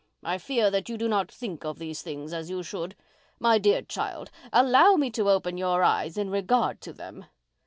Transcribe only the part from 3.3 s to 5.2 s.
My dear child, allow me